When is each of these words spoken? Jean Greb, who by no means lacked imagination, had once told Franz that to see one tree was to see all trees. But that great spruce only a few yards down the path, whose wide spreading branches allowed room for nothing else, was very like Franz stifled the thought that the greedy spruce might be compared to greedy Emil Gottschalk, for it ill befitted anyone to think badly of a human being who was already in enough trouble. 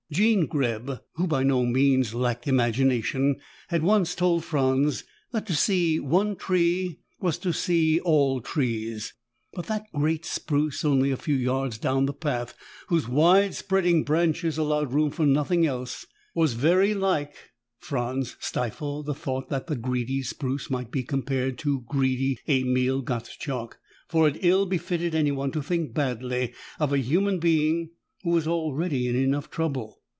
Jean 0.13 0.45
Greb, 0.45 0.99
who 1.13 1.25
by 1.25 1.41
no 1.41 1.65
means 1.65 2.13
lacked 2.13 2.45
imagination, 2.45 3.37
had 3.69 3.81
once 3.81 4.13
told 4.13 4.43
Franz 4.43 5.05
that 5.31 5.45
to 5.47 5.55
see 5.55 6.01
one 6.01 6.35
tree 6.35 6.99
was 7.21 7.37
to 7.37 7.53
see 7.53 7.97
all 8.01 8.41
trees. 8.41 9.13
But 9.53 9.67
that 9.67 9.85
great 9.93 10.25
spruce 10.25 10.83
only 10.83 11.11
a 11.11 11.15
few 11.15 11.35
yards 11.37 11.77
down 11.77 12.07
the 12.07 12.13
path, 12.13 12.55
whose 12.87 13.07
wide 13.07 13.55
spreading 13.55 14.03
branches 14.03 14.57
allowed 14.57 14.91
room 14.91 15.11
for 15.11 15.25
nothing 15.25 15.65
else, 15.65 16.05
was 16.35 16.55
very 16.55 16.93
like 16.93 17.33
Franz 17.79 18.35
stifled 18.41 19.05
the 19.05 19.13
thought 19.15 19.47
that 19.47 19.67
the 19.67 19.77
greedy 19.77 20.21
spruce 20.23 20.69
might 20.69 20.91
be 20.91 21.03
compared 21.03 21.57
to 21.59 21.85
greedy 21.87 22.37
Emil 22.49 23.01
Gottschalk, 23.01 23.77
for 24.09 24.27
it 24.27 24.35
ill 24.43 24.65
befitted 24.65 25.15
anyone 25.15 25.51
to 25.51 25.63
think 25.63 25.93
badly 25.93 26.53
of 26.81 26.91
a 26.91 26.97
human 26.97 27.39
being 27.39 27.91
who 28.23 28.31
was 28.31 28.45
already 28.45 29.07
in 29.07 29.15
enough 29.15 29.49
trouble. 29.49 29.99